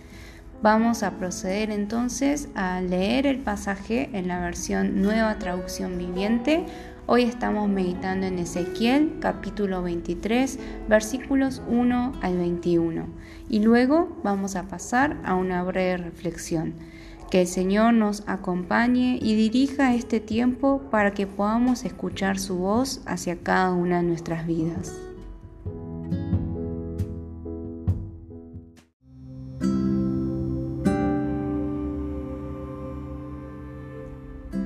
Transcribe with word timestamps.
Vamos 0.64 1.04
a 1.04 1.12
proceder 1.18 1.72
entonces 1.72 2.48
a 2.56 2.80
leer 2.80 3.28
el 3.28 3.40
pasaje 3.40 4.10
en 4.14 4.30
la 4.30 4.40
versión 4.40 5.02
nueva 5.02 5.38
traducción 5.38 5.98
viviente. 5.98 6.66
Hoy 7.06 7.24
estamos 7.24 7.68
meditando 7.68 8.28
en 8.28 8.40
Ezequiel 8.40 9.18
capítulo 9.20 9.84
23 9.84 10.58
versículos 10.88 11.62
1 11.68 12.14
al 12.22 12.38
21 12.38 13.08
y 13.50 13.60
luego 13.60 14.18
vamos 14.24 14.56
a 14.56 14.70
pasar 14.70 15.18
a 15.26 15.36
una 15.36 15.62
breve 15.66 15.98
reflexión. 15.98 16.76
Que 17.30 17.42
el 17.42 17.48
Señor 17.48 17.94
nos 17.94 18.24
acompañe 18.26 19.20
y 19.22 19.36
dirija 19.36 19.94
este 19.94 20.22
tiempo 20.22 20.84
para 20.90 21.14
que 21.14 21.28
podamos 21.28 21.84
escuchar 21.84 22.40
su 22.40 22.60
voz 22.60 23.02
hacia 23.06 23.36
cada 23.36 23.74
una 23.74 23.98
de 23.98 24.04
nuestras 24.04 24.48
vidas. 24.48 24.94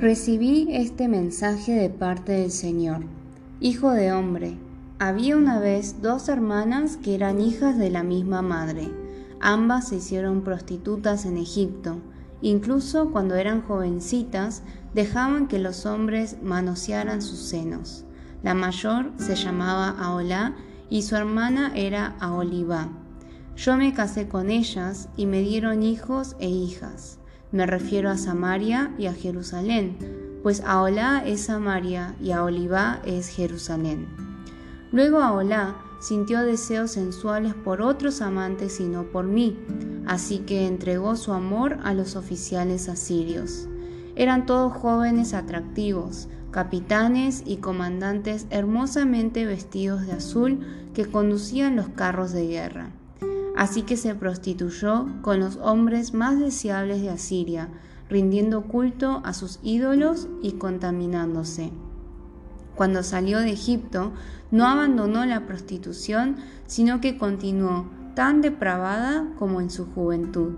Recibí 0.07 0.67
este 0.69 1.09
mensaje 1.09 1.73
de 1.73 1.89
parte 1.89 2.31
del 2.31 2.49
Señor. 2.49 3.01
Hijo 3.59 3.91
de 3.91 4.13
hombre, 4.13 4.57
había 4.99 5.35
una 5.35 5.59
vez 5.59 6.01
dos 6.01 6.29
hermanas 6.29 6.95
que 6.95 7.13
eran 7.13 7.41
hijas 7.41 7.77
de 7.77 7.89
la 7.89 8.03
misma 8.03 8.41
madre. 8.41 8.89
Ambas 9.41 9.89
se 9.89 9.97
hicieron 9.97 10.43
prostitutas 10.45 11.25
en 11.25 11.35
Egipto. 11.35 11.97
Incluso 12.41 13.11
cuando 13.11 13.35
eran 13.35 13.61
jovencitas, 13.61 14.63
dejaban 14.93 15.49
que 15.49 15.59
los 15.59 15.85
hombres 15.85 16.37
manosearan 16.41 17.21
sus 17.21 17.39
senos. 17.39 18.05
La 18.43 18.53
mayor 18.53 19.11
se 19.17 19.35
llamaba 19.35 19.89
Aolá 19.89 20.55
y 20.89 21.01
su 21.01 21.17
hermana 21.17 21.73
era 21.75 22.15
Aolibá. 22.21 22.87
Yo 23.57 23.75
me 23.75 23.93
casé 23.93 24.29
con 24.29 24.51
ellas 24.51 25.09
y 25.17 25.25
me 25.25 25.41
dieron 25.41 25.83
hijos 25.83 26.37
e 26.39 26.47
hijas. 26.47 27.19
Me 27.51 27.65
refiero 27.65 28.09
a 28.09 28.17
Samaria 28.17 28.93
y 28.97 29.05
a 29.05 29.13
Jerusalén, 29.13 29.97
pues 30.43 30.61
Aolá 30.65 31.23
es 31.25 31.41
Samaria 31.45 32.15
y 32.21 32.31
Aolibá 32.31 33.01
es 33.05 33.29
Jerusalén. 33.29 34.07
Luego 34.91 35.21
Aolá 35.21 35.75
sintió 35.99 36.41
deseos 36.41 36.91
sensuales 36.91 37.53
por 37.53 37.81
otros 37.81 38.21
amantes 38.21 38.79
y 38.79 38.83
no 38.87 39.03
por 39.03 39.25
mí, 39.25 39.57
así 40.05 40.39
que 40.39 40.67
entregó 40.67 41.15
su 41.15 41.33
amor 41.33 41.77
a 41.83 41.93
los 41.93 42.15
oficiales 42.15 42.89
asirios. 42.89 43.67
Eran 44.15 44.45
todos 44.45 44.73
jóvenes 44.73 45.33
atractivos, 45.33 46.27
capitanes 46.51 47.43
y 47.45 47.57
comandantes 47.57 48.47
hermosamente 48.49 49.45
vestidos 49.45 50.05
de 50.05 50.13
azul 50.13 50.59
que 50.93 51.05
conducían 51.05 51.75
los 51.75 51.89
carros 51.89 52.31
de 52.31 52.47
guerra. 52.47 52.91
Así 53.57 53.81
que 53.81 53.97
se 53.97 54.13
prostituyó 54.13 55.07
con 55.23 55.39
los 55.39 55.57
hombres 55.57 56.13
más 56.13 56.39
deseables 56.39 57.01
de 57.01 57.09
Asiria, 57.09 57.69
rindiendo 58.07 58.61
culto 58.67 59.21
a 59.25 59.33
sus 59.33 59.59
ídolos 59.63 60.27
y 60.43 60.53
contaminándose. 60.53 61.71
Cuando 62.75 63.01
salió 63.01 63.39
de 63.39 63.49
Egipto, 63.49 64.13
no 64.51 64.67
abandonó 64.67 65.25
la 65.25 65.47
prostitución, 65.47 66.37
sino 66.67 67.01
que 67.01 67.17
continuó 67.17 67.89
tan 68.13 68.41
depravada 68.41 69.27
como 69.39 69.59
en 69.59 69.71
su 69.71 69.87
juventud. 69.87 70.53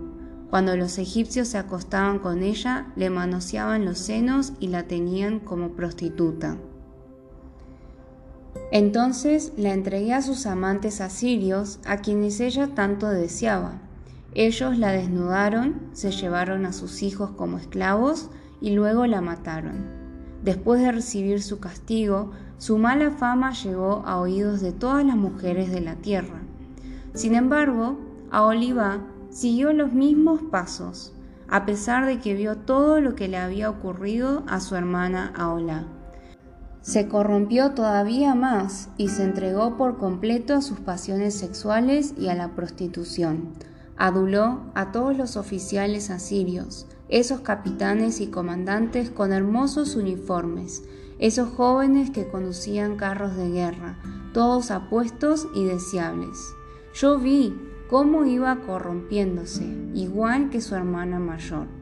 Cuando 0.50 0.76
los 0.76 0.98
egipcios 0.98 1.48
se 1.48 1.56
acostaban 1.56 2.18
con 2.18 2.42
ella, 2.42 2.92
le 2.96 3.08
manoseaban 3.08 3.86
los 3.86 3.98
senos 3.98 4.52
y 4.60 4.68
la 4.68 4.82
tenían 4.82 5.40
como 5.40 5.70
prostituta. 5.70 6.58
Entonces 8.72 9.52
la 9.56 9.72
entregué 9.72 10.14
a 10.14 10.22
sus 10.22 10.46
amantes 10.46 11.00
asirios, 11.00 11.80
a 11.84 11.98
quienes 11.98 12.40
ella 12.40 12.68
tanto 12.74 13.08
deseaba. 13.08 13.80
Ellos 14.34 14.78
la 14.78 14.92
desnudaron, 14.92 15.80
se 15.92 16.12
llevaron 16.12 16.64
a 16.66 16.72
sus 16.72 17.02
hijos 17.02 17.30
como 17.30 17.58
esclavos 17.58 18.30
y 18.60 18.70
luego 18.70 19.06
la 19.06 19.20
mataron. 19.20 19.86
Después 20.44 20.80
de 20.80 20.92
recibir 20.92 21.42
su 21.42 21.58
castigo, 21.58 22.30
su 22.58 22.78
mala 22.78 23.10
fama 23.10 23.52
llegó 23.52 24.02
a 24.06 24.20
oídos 24.20 24.60
de 24.60 24.72
todas 24.72 25.04
las 25.04 25.16
mujeres 25.16 25.70
de 25.70 25.80
la 25.80 25.96
tierra. 25.96 26.42
Sin 27.12 27.34
embargo, 27.34 27.98
Aolibá 28.30 29.00
siguió 29.30 29.72
los 29.72 29.92
mismos 29.92 30.40
pasos, 30.50 31.12
a 31.48 31.66
pesar 31.66 32.06
de 32.06 32.20
que 32.20 32.34
vio 32.34 32.56
todo 32.56 33.00
lo 33.00 33.16
que 33.16 33.28
le 33.28 33.36
había 33.36 33.68
ocurrido 33.68 34.44
a 34.46 34.60
su 34.60 34.76
hermana 34.76 35.32
Aolá. 35.36 35.86
Se 36.82 37.08
corrompió 37.08 37.72
todavía 37.72 38.34
más 38.34 38.88
y 38.96 39.08
se 39.08 39.24
entregó 39.24 39.76
por 39.76 39.98
completo 39.98 40.54
a 40.54 40.62
sus 40.62 40.80
pasiones 40.80 41.34
sexuales 41.34 42.14
y 42.18 42.28
a 42.28 42.34
la 42.34 42.54
prostitución. 42.54 43.52
Aduló 43.96 44.62
a 44.74 44.92
todos 44.92 45.16
los 45.16 45.36
oficiales 45.36 46.08
asirios, 46.08 46.86
esos 47.10 47.40
capitanes 47.40 48.20
y 48.20 48.28
comandantes 48.28 49.10
con 49.10 49.32
hermosos 49.32 49.94
uniformes, 49.94 50.82
esos 51.18 51.50
jóvenes 51.50 52.10
que 52.10 52.26
conducían 52.26 52.96
carros 52.96 53.36
de 53.36 53.50
guerra, 53.50 53.98
todos 54.32 54.70
apuestos 54.70 55.48
y 55.54 55.64
deseables. 55.64 56.38
Yo 56.94 57.18
vi 57.18 57.54
cómo 57.90 58.24
iba 58.24 58.60
corrompiéndose, 58.60 59.64
igual 59.94 60.48
que 60.48 60.62
su 60.62 60.74
hermana 60.74 61.18
mayor. 61.18 61.79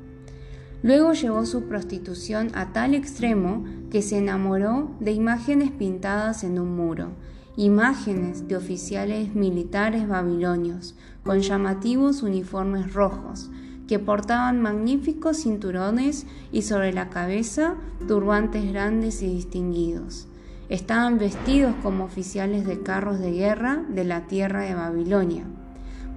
Luego 0.83 1.12
llevó 1.12 1.44
su 1.44 1.65
prostitución 1.65 2.50
a 2.55 2.72
tal 2.72 2.94
extremo 2.94 3.65
que 3.91 4.00
se 4.00 4.19
enamoró 4.19 4.91
de 5.00 5.12
imágenes 5.12 5.72
pintadas 5.72 6.44
en 6.44 6.59
un 6.59 6.77
muro, 6.77 7.11
imágenes 7.56 8.47
de 8.47 8.56
oficiales 8.56 9.34
militares 9.34 10.06
babilonios 10.06 10.94
con 11.25 11.41
llamativos 11.41 12.22
uniformes 12.22 12.93
rojos, 12.93 13.50
que 13.88 13.99
portaban 13.99 14.62
magníficos 14.62 15.38
cinturones 15.38 16.27
y 16.53 16.62
sobre 16.62 16.93
la 16.93 17.09
cabeza 17.09 17.75
turbantes 18.06 18.71
grandes 18.71 19.22
y 19.22 19.27
distinguidos. 19.34 20.28
Estaban 20.69 21.19
vestidos 21.19 21.75
como 21.83 22.05
oficiales 22.05 22.67
de 22.67 22.83
carros 22.83 23.19
de 23.19 23.33
guerra 23.33 23.83
de 23.88 24.05
la 24.05 24.27
tierra 24.27 24.62
de 24.62 24.75
Babilonia. 24.75 25.47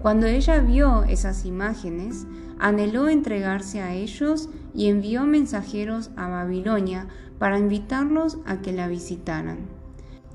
Cuando 0.02 0.26
ella 0.26 0.60
vio 0.62 1.04
esas 1.04 1.46
imágenes, 1.46 2.26
anheló 2.58 3.08
entregarse 3.08 3.82
a 3.82 3.94
ellos 3.94 4.50
y 4.74 4.88
envió 4.88 5.26
mensajeros 5.26 6.10
a 6.16 6.28
Babilonia 6.28 7.08
para 7.38 7.60
invitarlos 7.60 8.40
a 8.46 8.62
que 8.62 8.72
la 8.72 8.88
visitaran. 8.88 9.60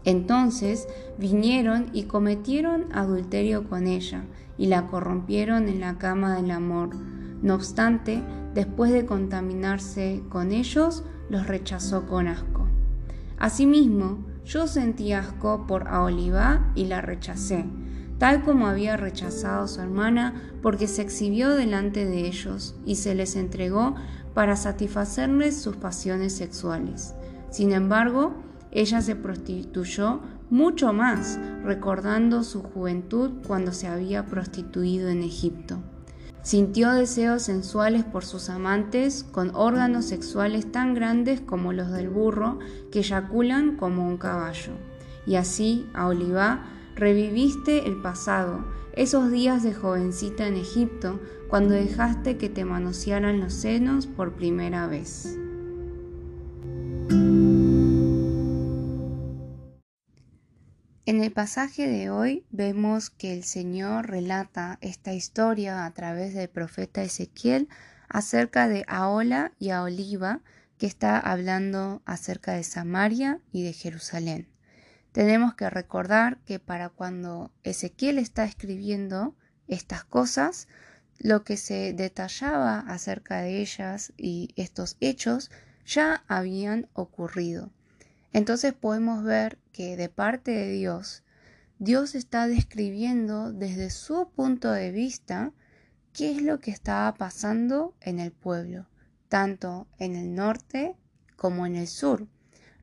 Entonces 0.05 0.87
vinieron 1.19 1.87
y 1.93 2.05
cometieron 2.05 2.87
adulterio 2.93 3.69
con 3.69 3.89
ella 3.89 4.23
y 4.57 4.67
la 4.67 4.87
corrompieron 4.87 5.69
en 5.69 5.81
la 5.81 5.99
cama 5.99 6.37
del 6.37 6.53
amor. 6.53 6.91
No 7.43 7.57
obstante, 7.57 8.23
después 8.55 8.93
de 8.93 9.05
contaminarse 9.05 10.23
con 10.29 10.53
ellos, 10.53 11.03
los 11.29 11.49
rechazó 11.49 12.07
con 12.07 12.29
asco. 12.29 12.69
Asimismo, 13.37 14.25
yo 14.45 14.69
sentí 14.69 15.13
asco 15.13 15.67
por 15.67 15.89
Aolibá 15.89 16.71
y 16.77 16.85
la 16.85 17.01
rechacé 17.01 17.65
tal 18.19 18.43
como 18.43 18.67
había 18.67 18.97
rechazado 18.97 19.65
a 19.65 19.69
su 19.69 19.81
hermana 19.81 20.35
porque 20.63 20.89
se 20.89 21.03
exhibió 21.03 21.51
delante 21.51 22.05
de 22.05 22.27
ellos 22.27 22.75
y 22.85 22.97
se 22.97 23.15
les 23.15 23.37
entregó 23.37 23.95
para 24.35 24.57
satisfacerles 24.57 25.61
sus 25.61 25.77
pasiones 25.77 26.35
sexuales. 26.35 27.15
Sin 27.51 27.73
embargo, 27.73 28.35
ella 28.71 29.01
se 29.01 29.17
prostituyó 29.17 30.21
mucho 30.51 30.93
más, 30.93 31.39
recordando 31.65 32.43
su 32.45 32.63
juventud 32.63 33.31
cuando 33.47 33.73
se 33.73 33.87
había 33.87 34.27
prostituido 34.27 35.09
en 35.09 35.23
Egipto. 35.23 35.79
Sintió 36.43 36.93
deseos 36.93 37.43
sensuales 37.43 38.05
por 38.05 38.25
sus 38.25 38.51
amantes 38.51 39.25
con 39.25 39.51
órganos 39.57 40.05
sexuales 40.05 40.71
tan 40.71 40.95
grandes 40.95 41.41
como 41.41 41.73
los 41.73 41.91
del 41.91 42.09
burro 42.09 42.61
que 42.93 43.01
eyaculan 43.01 43.77
como 43.77 44.07
un 44.07 44.17
caballo. 44.17 44.75
Y 45.27 45.35
así, 45.35 45.89
a 45.93 46.07
Olivá 46.07 46.76
Reviviste 46.97 47.87
el 47.87 48.01
pasado, 48.01 48.65
esos 48.95 49.31
días 49.31 49.63
de 49.63 49.75
jovencita 49.75 50.47
en 50.47 50.57
Egipto, 50.57 51.21
cuando 51.51 51.75
dejaste 51.75 52.39
que 52.39 52.49
te 52.49 52.65
manosearan 52.65 53.39
los 53.39 53.53
senos 53.53 54.07
por 54.07 54.35
primera 54.35 54.87
vez. 54.87 55.37
En 61.05 61.23
el 61.23 61.33
pasaje 61.35 61.87
de 61.87 62.09
hoy 62.09 62.47
vemos 62.51 63.11
que 63.11 63.35
el 63.35 63.45
Señor 63.45 64.09
relata 64.09 64.79
esta 64.81 65.13
historia 65.13 65.85
a 65.85 65.93
través 65.93 66.33
del 66.33 66.49
profeta 66.49 67.03
Ezequiel 67.03 67.69
acerca 68.09 68.69
de 68.69 68.87
Aola 68.89 69.53
y 69.59 69.69
Aoliva, 69.69 70.41
que 70.79 70.87
está 70.87 71.19
hablando 71.19 72.01
acerca 72.07 72.53
de 72.55 72.65
Samaria 72.65 73.43
y 73.53 73.65
de 73.65 73.75
Jerusalén. 73.75 74.56
Tenemos 75.17 75.55
que 75.55 75.71
recordar 75.71 76.37
que 76.45 76.59
para 76.59 76.91
cuando 76.91 77.51
Ezequiel 77.63 78.19
está 78.19 78.45
escribiendo 78.45 79.35
estas 79.67 80.05
cosas, 80.05 80.69
lo 81.19 81.43
que 81.43 81.57
se 81.57 81.95
detallaba 81.95 82.81
acerca 82.81 83.41
de 83.41 83.63
ellas 83.63 84.13
y 84.19 84.51
estos 84.57 84.99
hechos 85.01 85.51
ya 85.87 86.23
habían 86.29 86.91
ocurrido. 86.93 87.71
Entonces 88.35 88.75
podemos 88.75 89.25
ver 89.25 89.59
que 89.73 89.97
de 89.97 90.11
parte 90.11 90.51
de 90.51 90.73
Dios, 90.73 91.23
Dios 91.79 92.15
está 92.15 92.47
describiendo 92.47 93.55
desde 93.55 93.89
su 93.89 94.29
punto 94.37 94.71
de 94.71 94.93
vista 94.93 95.55
qué 96.13 96.33
es 96.33 96.43
lo 96.43 96.61
que 96.61 96.73
estaba 96.73 97.15
pasando 97.15 97.95
en 98.03 98.21
el 98.21 98.33
pueblo, 98.33 98.87
tanto 99.31 99.87
en 99.97 100.15
el 100.15 100.35
norte 100.35 100.95
como 101.37 101.65
en 101.65 101.77
el 101.77 101.89
sur. 101.89 102.29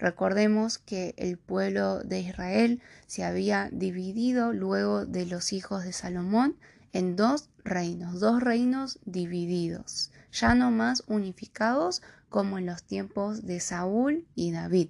Recordemos 0.03 0.79
que 0.79 1.13
el 1.15 1.38
pueblo 1.38 2.03
de 2.03 2.19
Israel 2.19 2.81
se 3.07 3.23
había 3.23 3.69
dividido 3.71 4.51
luego 4.51 5.05
de 5.05 5.25
los 5.25 5.53
hijos 5.53 5.85
de 5.85 5.94
Salomón 5.94 6.57
en 6.91 7.15
dos 7.15 7.50
reinos, 7.63 8.19
dos 8.19 8.44
reinos 8.44 9.00
divididos, 9.05 10.11
ya 10.29 10.55
no 10.55 10.71
más 10.71 11.05
unificados 11.07 12.01
como 12.27 12.57
en 12.57 12.65
los 12.65 12.83
tiempos 12.83 13.45
de 13.45 13.61
Saúl 13.61 14.27
y 14.35 14.51
David. 14.51 14.89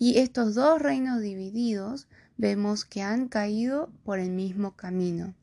Y 0.00 0.18
estos 0.18 0.56
dos 0.56 0.82
reinos 0.82 1.20
divididos 1.20 2.08
vemos 2.36 2.84
que 2.84 3.02
han 3.02 3.28
caído 3.28 3.92
por 4.02 4.18
el 4.18 4.30
mismo 4.30 4.74
camino. 4.74 5.36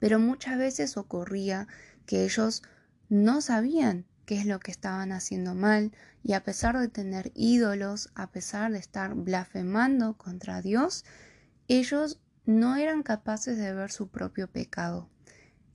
Pero 0.00 0.18
muchas 0.18 0.58
veces 0.58 0.96
ocurría 0.96 1.68
que 2.04 2.24
ellos 2.24 2.64
no 3.08 3.40
sabían 3.40 4.06
qué 4.30 4.36
es 4.36 4.46
lo 4.46 4.60
que 4.60 4.70
estaban 4.70 5.10
haciendo 5.10 5.56
mal 5.56 5.90
y 6.22 6.34
a 6.34 6.44
pesar 6.44 6.78
de 6.78 6.86
tener 6.86 7.32
ídolos, 7.34 8.12
a 8.14 8.30
pesar 8.30 8.70
de 8.70 8.78
estar 8.78 9.16
blasfemando 9.16 10.16
contra 10.16 10.62
Dios, 10.62 11.04
ellos 11.66 12.20
no 12.46 12.76
eran 12.76 13.02
capaces 13.02 13.58
de 13.58 13.74
ver 13.74 13.90
su 13.90 14.06
propio 14.06 14.46
pecado. 14.46 15.10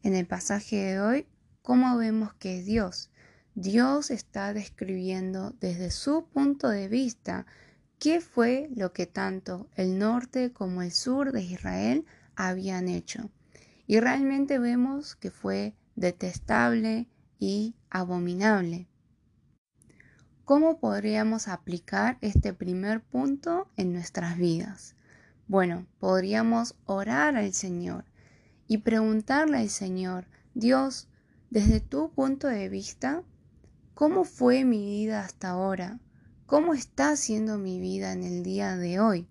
En 0.04 0.16
el 0.16 0.26
pasaje 0.26 0.78
de 0.78 1.02
hoy, 1.02 1.28
¿cómo 1.64 1.98
vemos 1.98 2.34
que 2.36 2.64
Dios? 2.64 3.12
Dios 3.56 4.10
está 4.10 4.54
describiendo 4.54 5.54
desde 5.60 5.92
su 5.92 6.30
punto 6.30 6.70
de 6.70 6.88
vista 6.88 7.46
qué 8.00 8.22
fue 8.22 8.70
lo 8.74 8.94
que 8.94 9.06
tanto 9.06 9.68
el 9.76 10.00
norte 10.00 10.54
como 10.54 10.82
el 10.82 10.94
sur 10.94 11.34
de 11.34 11.42
Israel 11.42 12.06
habían 12.38 12.88
hecho. 12.88 13.30
Y 13.86 14.00
realmente 14.00 14.60
vemos 14.60 15.18
que 15.18 15.30
fue 15.30 15.76
detestable 15.98 17.10
y 17.38 17.76
abominable. 17.96 18.88
¿Cómo 20.44 20.80
podríamos 20.80 21.48
aplicar 21.48 22.18
este 22.20 22.54
primer 22.54 23.02
punto 23.02 23.70
en 23.78 23.94
nuestras 23.94 24.38
vidas? 24.38 24.96
Bueno, 25.48 25.88
podríamos 26.00 26.76
orar 26.86 27.38
al 27.38 27.54
Señor 27.54 28.04
y 28.68 28.80
preguntarle 28.80 29.60
al 29.60 29.70
Señor, 29.70 30.28
Dios, 30.54 31.08
desde 31.50 31.80
tu 31.80 32.12
punto 32.12 32.48
de 32.48 32.68
vista, 32.68 33.24
¿cómo 33.94 34.26
fue 34.26 34.66
mi 34.66 34.86
vida 34.86 35.22
hasta 35.22 35.52
ahora? 35.52 36.00
¿Cómo 36.46 36.74
está 36.74 37.16
siendo 37.16 37.58
mi 37.58 37.80
vida 37.80 38.12
en 38.12 38.24
el 38.24 38.44
día 38.44 38.76
de 38.76 39.00
hoy? 39.00 39.30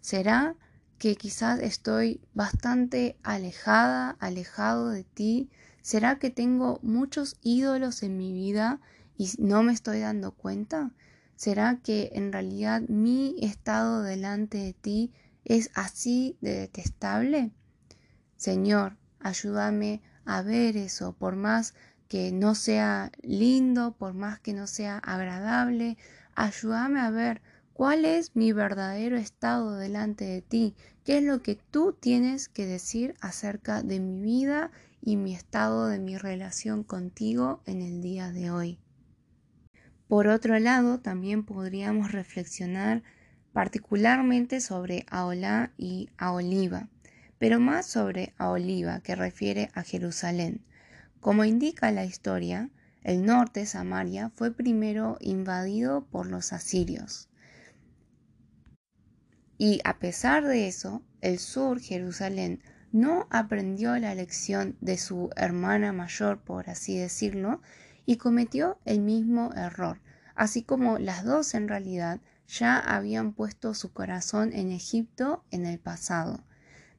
¿Será 0.00 0.54
que 0.98 1.16
quizás 1.16 1.60
estoy 1.60 2.20
bastante 2.34 3.18
alejada, 3.24 4.16
alejado 4.20 4.90
de 4.90 5.02
ti? 5.02 5.50
¿Será 5.86 6.18
que 6.18 6.30
tengo 6.30 6.80
muchos 6.82 7.36
ídolos 7.42 8.02
en 8.02 8.16
mi 8.16 8.32
vida 8.32 8.80
y 9.16 9.30
no 9.38 9.62
me 9.62 9.72
estoy 9.72 10.00
dando 10.00 10.32
cuenta? 10.32 10.90
¿Será 11.36 11.78
que 11.80 12.10
en 12.14 12.32
realidad 12.32 12.82
mi 12.88 13.36
estado 13.40 14.02
delante 14.02 14.58
de 14.58 14.72
ti 14.72 15.12
es 15.44 15.70
así 15.74 16.36
de 16.40 16.54
detestable? 16.54 17.52
Señor, 18.34 18.96
ayúdame 19.20 20.02
a 20.24 20.42
ver 20.42 20.76
eso, 20.76 21.12
por 21.12 21.36
más 21.36 21.72
que 22.08 22.32
no 22.32 22.56
sea 22.56 23.12
lindo, 23.22 23.92
por 23.96 24.12
más 24.12 24.40
que 24.40 24.54
no 24.54 24.66
sea 24.66 24.98
agradable, 24.98 25.98
ayúdame 26.34 26.98
a 26.98 27.10
ver 27.10 27.42
cuál 27.72 28.04
es 28.06 28.34
mi 28.34 28.52
verdadero 28.52 29.16
estado 29.16 29.76
delante 29.76 30.24
de 30.24 30.42
ti, 30.42 30.74
qué 31.04 31.18
es 31.18 31.22
lo 31.22 31.42
que 31.42 31.54
tú 31.70 31.92
tienes 31.92 32.48
que 32.48 32.66
decir 32.66 33.14
acerca 33.20 33.84
de 33.84 34.00
mi 34.00 34.20
vida 34.20 34.72
y 35.06 35.16
mi 35.16 35.36
estado 35.36 35.86
de 35.86 36.00
mi 36.00 36.18
relación 36.18 36.82
contigo 36.82 37.62
en 37.64 37.80
el 37.80 38.02
día 38.02 38.32
de 38.32 38.50
hoy. 38.50 38.80
Por 40.08 40.26
otro 40.26 40.58
lado, 40.58 40.98
también 40.98 41.44
podríamos 41.44 42.10
reflexionar 42.10 43.04
particularmente 43.52 44.60
sobre 44.60 45.06
Aolá 45.08 45.72
y 45.78 46.10
Aoliva, 46.18 46.88
pero 47.38 47.60
más 47.60 47.86
sobre 47.86 48.34
Aoliva, 48.36 48.98
que 48.98 49.14
refiere 49.14 49.70
a 49.74 49.84
Jerusalén. 49.84 50.66
Como 51.20 51.44
indica 51.44 51.92
la 51.92 52.04
historia, 52.04 52.68
el 53.04 53.24
norte, 53.24 53.64
Samaria, 53.64 54.30
fue 54.34 54.52
primero 54.52 55.18
invadido 55.20 56.04
por 56.06 56.26
los 56.26 56.52
asirios. 56.52 57.28
Y 59.56 59.78
a 59.84 60.00
pesar 60.00 60.44
de 60.44 60.66
eso, 60.66 61.00
el 61.20 61.38
sur, 61.38 61.78
Jerusalén, 61.78 62.60
no 62.96 63.26
aprendió 63.28 63.98
la 63.98 64.14
lección 64.14 64.74
de 64.80 64.96
su 64.96 65.28
hermana 65.36 65.92
mayor, 65.92 66.38
por 66.38 66.70
así 66.70 66.96
decirlo, 66.96 67.60
y 68.06 68.16
cometió 68.16 68.78
el 68.86 69.02
mismo 69.02 69.52
error, 69.54 70.00
así 70.34 70.62
como 70.62 70.98
las 70.98 71.22
dos 71.22 71.52
en 71.52 71.68
realidad 71.68 72.20
ya 72.48 72.78
habían 72.78 73.34
puesto 73.34 73.74
su 73.74 73.92
corazón 73.92 74.50
en 74.54 74.72
Egipto 74.72 75.44
en 75.50 75.66
el 75.66 75.78
pasado. 75.78 76.42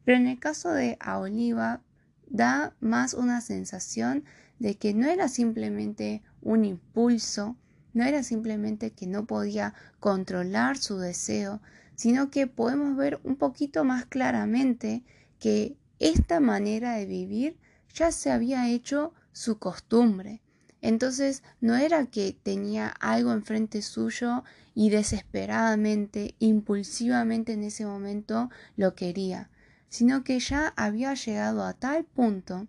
Pero 0.06 0.20
en 0.20 0.28
el 0.28 0.38
caso 0.38 0.70
de 0.70 0.98
Aoliva 1.00 1.82
da 2.30 2.76
más 2.80 3.16
una 3.16 3.42
sensación 3.42 4.24
de 4.60 4.76
que 4.76 4.94
no 4.94 5.08
era 5.08 5.28
simplemente 5.28 6.22
un 6.44 6.64
impulso, 6.64 7.58
no 7.96 8.04
era 8.04 8.22
simplemente 8.22 8.92
que 8.92 9.08
no 9.08 9.26
podía 9.26 9.74
controlar 10.00 10.78
su 10.78 11.00
deseo, 11.00 11.60
sino 11.96 12.30
que 12.30 12.46
podemos 12.46 12.96
ver 12.96 13.20
un 13.24 13.36
poquito 13.36 13.84
más 13.84 14.06
claramente 14.06 15.04
que 15.40 15.76
esta 16.00 16.40
manera 16.40 16.96
de 16.96 17.06
vivir 17.06 17.58
ya 17.94 18.12
se 18.12 18.32
había 18.32 18.70
hecho 18.70 19.14
su 19.32 19.58
costumbre. 19.60 20.42
Entonces 20.82 21.44
no 21.60 21.76
era 21.76 22.06
que 22.06 22.38
tenía 22.44 22.88
algo 22.88 23.34
enfrente 23.34 23.82
suyo 23.82 24.44
y 24.76 24.90
desesperadamente, 24.90 26.36
impulsivamente 26.40 27.54
en 27.54 27.64
ese 27.64 27.86
momento 27.86 28.50
lo 28.76 28.94
quería, 28.94 29.50
sino 29.90 30.24
que 30.24 30.40
ya 30.40 30.74
había 30.76 31.14
llegado 31.16 31.64
a 31.64 31.74
tal 31.74 32.06
punto 32.06 32.68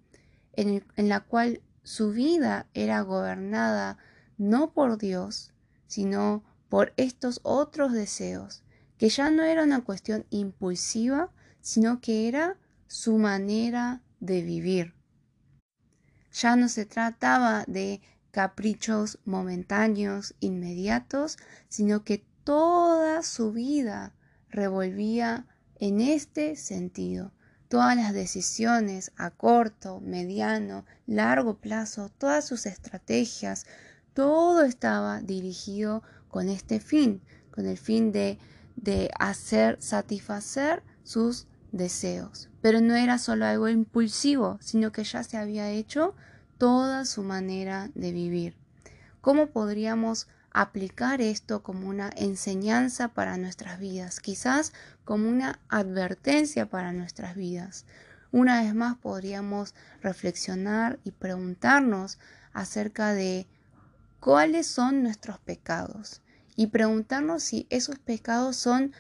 en, 0.55 0.85
en 0.97 1.09
la 1.09 1.21
cual 1.21 1.61
su 1.83 2.13
vida 2.13 2.67
era 2.73 3.03
gobernada 3.03 3.99
no 4.39 4.73
por 4.73 4.99
Dios, 4.99 5.53
sino 5.87 6.45
por 6.69 6.93
estos 6.97 7.41
otros 7.43 7.93
deseos, 7.93 8.63
que 8.97 9.09
ya 9.09 9.31
no 9.31 9.43
era 9.43 9.65
una 9.65 9.83
cuestión 9.85 10.27
impulsiva, 10.31 11.31
sino 11.61 12.01
que 12.01 12.29
era 12.29 12.57
su 12.89 13.19
manera 13.19 14.03
de 14.19 14.43
vivir. 14.43 14.95
Ya 16.33 16.57
no 16.57 16.69
se 16.69 16.87
trataba 16.87 17.65
de 17.67 18.01
caprichos 18.31 19.19
momentáneos, 19.25 20.35
inmediatos, 20.41 21.39
sino 21.69 22.05
que 22.05 22.25
toda 22.45 23.23
su 23.23 23.53
vida 23.53 24.15
revolvía 24.49 25.47
en 25.77 26.01
este 26.01 26.57
sentido. 26.57 27.33
Todas 27.69 27.97
las 27.97 28.15
decisiones 28.15 29.13
a 29.17 29.31
corto, 29.31 30.01
mediano, 30.01 30.87
largo 31.07 31.59
plazo, 31.59 32.11
todas 32.17 32.47
sus 32.47 32.65
estrategias, 32.65 33.67
todo 34.15 34.63
estaba 34.63 35.21
dirigido 35.21 36.03
con 36.29 36.49
este 36.49 36.81
fin, 36.81 37.21
con 37.51 37.67
el 37.67 37.77
fin 37.77 38.13
de, 38.13 38.39
de 38.77 39.11
hacer 39.19 39.77
satisfacer 39.81 40.83
sus 41.03 41.48
deseos. 41.73 42.49
Pero 42.61 42.81
no 42.81 42.95
era 42.95 43.19
solo 43.19 43.47
algo 43.47 43.69
impulsivo, 43.69 44.59
sino 44.61 44.93
que 44.93 45.05
ya 45.05 45.23
se 45.23 45.37
había 45.37 45.71
hecho 45.71 46.15
toda 46.59 47.05
su 47.05 47.23
manera 47.23 47.91
de 47.95 48.13
vivir. 48.13 48.57
¿Cómo 49.21 49.49
podríamos 49.49 50.29
aplicar 50.51 51.21
esto 51.21 51.63
como 51.63 51.89
una 51.89 52.11
enseñanza 52.17 53.09
para 53.09 53.37
nuestras 53.37 53.79
vidas? 53.79 54.21
Quizás 54.21 54.73
como 55.05 55.29
una 55.29 55.61
advertencia 55.69 56.67
para 56.67 56.93
nuestras 56.93 57.37
vidas. 57.37 57.85
Una 58.31 58.63
vez 58.63 58.75
más 58.75 58.97
podríamos 58.99 59.75
reflexionar 60.03 60.99
y 61.05 61.13
preguntarnos 61.13 62.19
acerca 62.53 63.15
de 63.15 63.47
cuáles 64.21 64.67
son 64.67 65.03
nuestros 65.03 65.39
pecados 65.39 66.23
y 66.57 66.67
preguntarnos 66.67 67.43
si 67.43 67.67
esos 67.71 67.99
pecados 67.99 68.57
son 68.57 68.93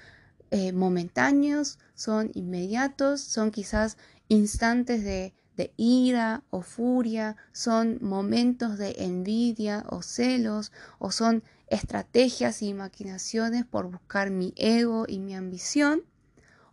eh, 0.50 0.72
momentáneos, 0.72 1.78
son 1.94 2.30
inmediatos, 2.34 3.20
son 3.20 3.50
quizás 3.50 3.96
instantes 4.28 5.04
de 5.04 5.34
de 5.58 5.74
ira 5.76 6.44
o 6.50 6.62
furia, 6.62 7.36
son 7.52 7.98
momentos 8.00 8.78
de 8.78 8.94
envidia 8.98 9.84
o 9.90 10.02
celos, 10.02 10.70
o 11.00 11.10
son 11.10 11.42
estrategias 11.66 12.62
y 12.62 12.72
maquinaciones 12.72 13.66
por 13.66 13.90
buscar 13.90 14.30
mi 14.30 14.54
ego 14.56 15.04
y 15.08 15.18
mi 15.18 15.34
ambición, 15.34 16.04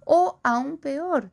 o 0.06 0.40
aún 0.44 0.78
peor, 0.78 1.32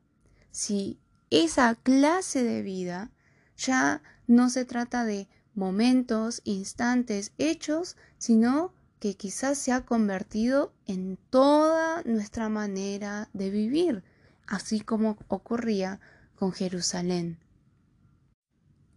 si 0.50 0.99
esa 1.28 1.75
clase 1.75 2.42
de 2.42 2.62
vida 2.62 3.11
ya 3.54 4.02
no 4.26 4.49
se 4.49 4.64
trata 4.64 5.04
de 5.04 5.28
momentos, 5.54 6.40
instantes, 6.44 7.32
hechos, 7.37 7.99
sino 8.16 8.72
que 9.02 9.16
quizás 9.16 9.59
se 9.59 9.73
ha 9.73 9.85
convertido 9.85 10.73
en 10.87 11.18
toda 11.28 12.04
nuestra 12.04 12.49
manera 12.49 13.28
de 13.32 13.50
vivir, 13.50 14.04
así 14.47 14.80
como 14.80 15.18
ocurría 15.26 15.99
con 16.37 16.52
Jerusalén. 16.52 17.40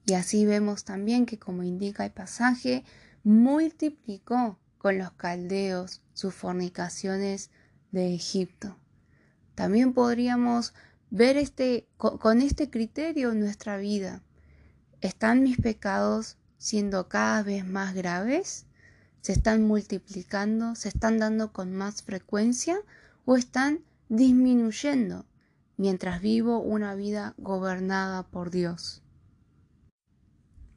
Y 0.05 0.13
así 0.13 0.45
vemos 0.45 0.83
también 0.83 1.25
que, 1.25 1.39
como 1.39 1.63
indica 1.63 2.05
el 2.05 2.11
pasaje, 2.11 2.83
multiplicó 3.23 4.59
con 4.77 4.99
los 4.99 5.11
caldeos 5.13 6.03
sus 6.13 6.35
fornicaciones 6.35 7.49
de 7.91 8.13
Egipto. 8.13 8.77
También 9.55 9.91
podríamos 9.91 10.75
ver 11.09 11.35
este, 11.35 11.87
con 11.97 12.43
este 12.43 12.69
criterio 12.69 13.33
nuestra 13.33 13.77
vida. 13.77 14.21
¿Están 15.01 15.41
mis 15.41 15.57
pecados 15.57 16.37
siendo 16.59 17.09
cada 17.09 17.41
vez 17.41 17.65
más 17.65 17.95
graves? 17.95 18.64
¿Se 19.25 19.31
están 19.31 19.63
multiplicando? 19.63 20.75
¿Se 20.75 20.87
están 20.87 21.17
dando 21.17 21.51
con 21.51 21.73
más 21.73 22.03
frecuencia? 22.03 22.77
¿O 23.25 23.37
están 23.37 23.79
disminuyendo 24.07 25.25
mientras 25.77 26.21
vivo 26.21 26.59
una 26.59 26.93
vida 26.93 27.33
gobernada 27.39 28.21
por 28.21 28.51
Dios? 28.51 29.01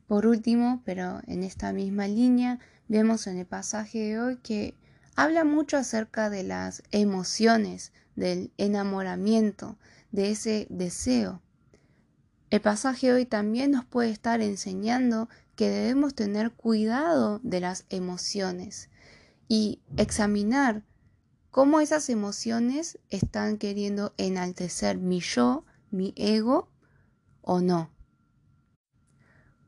Por 0.07 0.26
último, 0.26 0.81
pero 0.87 1.21
en 1.26 1.43
esta 1.43 1.75
misma 1.75 2.09
línea, 2.09 2.59
vemos 2.88 3.26
en 3.26 3.37
el 3.37 3.45
pasaje 3.45 3.99
de 3.99 4.19
hoy 4.19 4.37
que 4.38 4.75
habla 5.14 5.45
mucho 5.45 5.76
acerca 5.76 6.31
de 6.31 6.43
las 6.43 6.83
emociones, 6.90 7.93
del 8.17 8.50
enamoramiento, 8.57 9.76
de 10.11 10.31
ese 10.31 10.67
deseo. 10.71 11.43
El 12.50 12.61
pasaje 12.62 13.12
hoy 13.12 13.26
también 13.26 13.73
nos 13.73 13.85
puede 13.85 14.11
estar 14.11 14.40
enseñando 14.40 15.28
que 15.55 15.69
debemos 15.69 16.14
tener 16.14 16.52
cuidado 16.52 17.40
de 17.43 17.61
las 17.61 17.85
emociones 17.90 18.88
y 19.49 19.83
examinar 19.97 20.83
cómo 21.50 21.81
esas 21.81 22.09
emociones 22.09 22.99
están 23.11 23.59
queriendo 23.59 24.14
enaltecer 24.17 24.97
mi 24.97 25.21
yo, 25.21 25.67
mi 25.90 26.14
ego 26.17 26.71
o 27.43 27.61
no. 27.61 27.90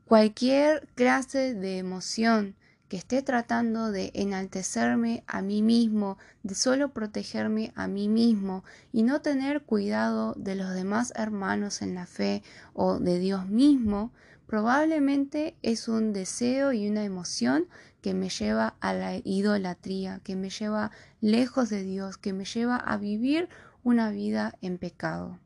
Cualquier 0.05 0.87
clase 0.95 1.53
de 1.53 1.77
emoción 1.77 2.55
que 2.91 2.97
esté 2.97 3.21
tratando 3.21 3.89
de 3.89 4.11
enaltecerme 4.15 5.23
a 5.25 5.41
mí 5.41 5.61
mismo, 5.61 6.17
de 6.43 6.55
solo 6.55 6.89
protegerme 6.89 7.71
a 7.73 7.87
mí 7.87 8.09
mismo 8.09 8.65
y 8.91 9.03
no 9.03 9.21
tener 9.21 9.61
cuidado 9.63 10.33
de 10.35 10.55
los 10.55 10.73
demás 10.73 11.13
hermanos 11.15 11.81
en 11.81 11.95
la 11.95 12.05
fe 12.05 12.43
o 12.73 12.99
de 12.99 13.17
Dios 13.17 13.47
mismo, 13.47 14.11
probablemente 14.45 15.55
es 15.61 15.87
un 15.87 16.11
deseo 16.11 16.73
y 16.73 16.89
una 16.89 17.05
emoción 17.05 17.67
que 18.01 18.13
me 18.13 18.27
lleva 18.27 18.75
a 18.81 18.93
la 18.93 19.15
idolatría, 19.23 20.19
que 20.21 20.35
me 20.35 20.49
lleva 20.49 20.91
lejos 21.21 21.69
de 21.69 21.83
Dios, 21.83 22.17
que 22.17 22.33
me 22.33 22.43
lleva 22.43 22.75
a 22.75 22.97
vivir 22.97 23.47
una 23.85 24.09
vida 24.09 24.57
en 24.59 24.77
pecado. 24.77 25.39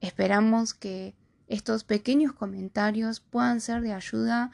Esperamos 0.00 0.74
que 0.74 1.14
estos 1.46 1.84
pequeños 1.84 2.32
comentarios 2.32 3.20
puedan 3.20 3.60
ser 3.60 3.80
de 3.80 3.92
ayuda 3.92 4.50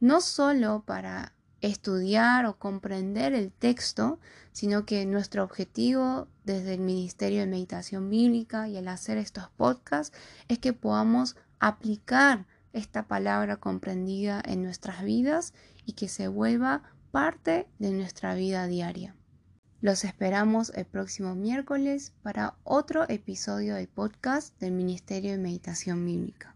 no 0.00 0.20
solo 0.20 0.82
para 0.84 1.32
estudiar 1.60 2.46
o 2.46 2.58
comprender 2.58 3.32
el 3.32 3.50
texto, 3.52 4.18
sino 4.52 4.84
que 4.84 5.06
nuestro 5.06 5.42
objetivo 5.42 6.28
desde 6.44 6.74
el 6.74 6.80
Ministerio 6.80 7.40
de 7.40 7.46
Meditación 7.46 8.10
Bíblica 8.10 8.68
y 8.68 8.76
al 8.76 8.88
hacer 8.88 9.18
estos 9.18 9.48
podcasts 9.56 10.16
es 10.48 10.58
que 10.58 10.72
podamos 10.72 11.36
aplicar 11.58 12.46
esta 12.72 13.06
palabra 13.06 13.56
comprendida 13.56 14.42
en 14.44 14.62
nuestras 14.62 15.02
vidas 15.02 15.54
y 15.84 15.92
que 15.92 16.08
se 16.08 16.28
vuelva 16.28 16.82
parte 17.10 17.66
de 17.78 17.92
nuestra 17.92 18.34
vida 18.34 18.66
diaria. 18.66 19.14
Los 19.80 20.04
esperamos 20.04 20.72
el 20.74 20.84
próximo 20.84 21.34
miércoles 21.34 22.12
para 22.22 22.56
otro 22.64 23.08
episodio 23.08 23.74
del 23.74 23.88
podcast 23.88 24.58
del 24.58 24.72
Ministerio 24.72 25.32
de 25.32 25.38
Meditación 25.38 26.04
Bíblica. 26.04 26.55